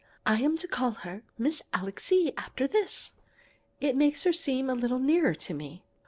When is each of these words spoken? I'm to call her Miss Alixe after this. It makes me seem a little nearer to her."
I'm 0.25 0.57
to 0.57 0.67
call 0.67 0.91
her 1.05 1.21
Miss 1.37 1.61
Alixe 1.75 2.31
after 2.35 2.65
this. 2.65 3.11
It 3.79 3.95
makes 3.95 4.25
me 4.25 4.31
seem 4.31 4.67
a 4.67 4.73
little 4.73 4.97
nearer 4.97 5.35
to 5.35 5.59
her." 5.59 5.81